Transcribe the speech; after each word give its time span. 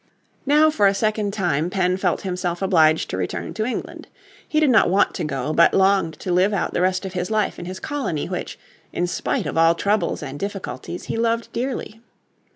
Now 0.47 0.71
for 0.71 0.87
a 0.87 0.95
second 0.95 1.31
time 1.31 1.69
Penn 1.69 1.95
felt 1.95 2.21
himself 2.21 2.63
obliged 2.63 3.07
to 3.11 3.17
return 3.17 3.53
to 3.53 3.65
England. 3.65 4.07
He 4.47 4.59
did 4.59 4.71
not 4.71 4.89
want 4.89 5.13
to 5.13 5.23
go, 5.23 5.53
but 5.53 5.75
longed 5.75 6.15
to 6.21 6.31
live 6.33 6.55
out 6.55 6.73
the 6.73 6.81
rest 6.81 7.05
of 7.05 7.13
his 7.13 7.29
life 7.29 7.59
in 7.59 7.65
his 7.65 7.79
colony 7.79 8.27
which, 8.27 8.57
in 8.91 9.05
spite 9.05 9.45
of 9.45 9.59
all 9.59 9.75
troubles 9.75 10.23
and 10.23 10.39
difficulties, 10.39 11.05
be 11.05 11.17
loved 11.17 11.53
dearly. 11.53 12.01